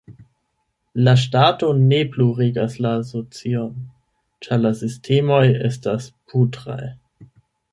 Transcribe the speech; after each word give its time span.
La 1.07 1.11
ŝtato 1.23 1.67
ne 1.81 1.99
plu 2.15 2.25
regas 2.39 2.77
la 2.85 2.93
socion 3.09 3.69
ĉar 4.47 4.63
la 4.65 4.75
sistemoj 4.81 5.43
estas 5.71 6.09
putraj. 6.33 6.83